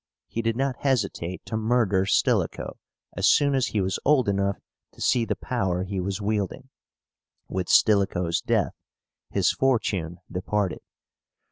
[0.25, 2.79] He did not hesitate to murder Stilicho
[3.15, 4.57] as soon as he was old enough
[4.93, 6.69] to see the power he was wielding.
[7.47, 8.73] With Stilicho's death
[9.29, 10.81] his fortune departed.